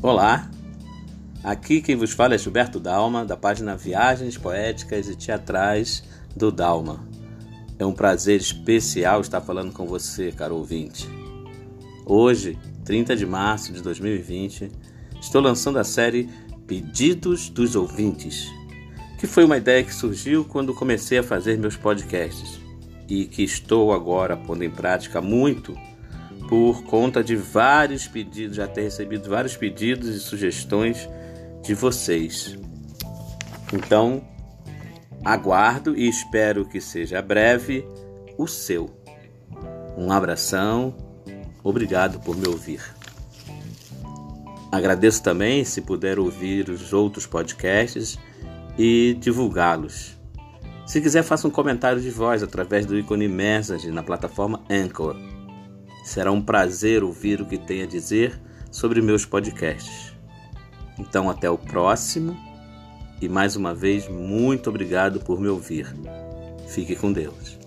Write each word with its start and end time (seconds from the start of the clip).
Olá, 0.00 0.48
aqui 1.42 1.82
quem 1.82 1.96
vos 1.96 2.12
fala 2.12 2.36
é 2.36 2.38
Gilberto 2.38 2.78
Dalma, 2.78 3.24
da 3.24 3.36
página 3.36 3.76
Viagens 3.76 4.38
Poéticas 4.38 5.08
e 5.08 5.16
Teatrais 5.16 6.04
do 6.36 6.52
Dalma. 6.52 7.04
É 7.80 7.84
um 7.84 7.92
prazer 7.92 8.38
especial 8.38 9.20
estar 9.20 9.40
falando 9.40 9.72
com 9.72 9.88
você, 9.88 10.30
caro 10.30 10.54
ouvinte. 10.54 11.08
Hoje, 12.06 12.56
30 12.84 13.16
de 13.16 13.26
março 13.26 13.72
de 13.72 13.82
2020, 13.82 14.70
estou 15.20 15.40
lançando 15.40 15.80
a 15.80 15.84
série 15.84 16.30
Pedidos 16.64 17.48
dos 17.48 17.74
Ouvintes, 17.74 18.46
que 19.18 19.26
foi 19.26 19.44
uma 19.44 19.56
ideia 19.56 19.82
que 19.82 19.92
surgiu 19.92 20.44
quando 20.44 20.72
comecei 20.72 21.18
a 21.18 21.24
fazer 21.24 21.58
meus 21.58 21.76
podcasts 21.76 22.60
e 23.08 23.24
que 23.24 23.42
estou 23.42 23.92
agora 23.92 24.36
pondo 24.36 24.62
em 24.62 24.70
prática 24.70 25.20
muito 25.20 25.76
por 26.48 26.82
conta 26.84 27.22
de 27.22 27.36
vários 27.36 28.08
pedidos, 28.08 28.56
já 28.56 28.66
ter 28.66 28.82
recebido 28.82 29.28
vários 29.28 29.54
pedidos 29.54 30.08
e 30.08 30.18
sugestões 30.18 31.08
de 31.62 31.74
vocês. 31.74 32.56
Então, 33.72 34.22
aguardo 35.22 35.94
e 35.94 36.08
espero 36.08 36.64
que 36.64 36.80
seja 36.80 37.20
breve 37.20 37.86
o 38.38 38.46
seu. 38.46 38.90
Um 39.96 40.10
abração, 40.10 40.96
obrigado 41.62 42.18
por 42.20 42.34
me 42.34 42.48
ouvir. 42.48 42.80
Agradeço 44.72 45.22
também 45.22 45.64
se 45.64 45.82
puder 45.82 46.18
ouvir 46.18 46.70
os 46.70 46.94
outros 46.94 47.26
podcasts 47.26 48.18
e 48.78 49.16
divulgá-los. 49.20 50.16
Se 50.86 51.00
quiser, 51.02 51.22
faça 51.22 51.46
um 51.46 51.50
comentário 51.50 52.00
de 52.00 52.10
voz 52.10 52.42
através 52.42 52.86
do 52.86 52.98
ícone 52.98 53.28
Message 53.28 53.90
na 53.90 54.02
plataforma 54.02 54.62
Anchor. 54.70 55.37
Será 56.08 56.32
um 56.32 56.40
prazer 56.40 57.04
ouvir 57.04 57.42
o 57.42 57.44
que 57.44 57.58
tem 57.58 57.82
a 57.82 57.86
dizer 57.86 58.40
sobre 58.70 59.02
meus 59.02 59.26
podcasts. 59.26 60.14
Então, 60.98 61.28
até 61.28 61.50
o 61.50 61.58
próximo 61.58 62.34
e 63.20 63.28
mais 63.28 63.56
uma 63.56 63.74
vez, 63.74 64.08
muito 64.08 64.70
obrigado 64.70 65.20
por 65.20 65.38
me 65.38 65.48
ouvir. 65.48 65.86
Fique 66.66 66.96
com 66.96 67.12
Deus. 67.12 67.58